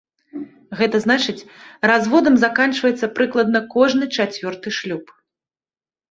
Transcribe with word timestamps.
Гэта 0.77 0.99
значыць, 1.01 1.47
разводам 1.91 2.39
заканчваецца 2.45 3.09
прыкладна 3.19 3.59
кожны 3.75 4.05
чацвёрты 4.23 4.73
шлюб. 4.79 5.05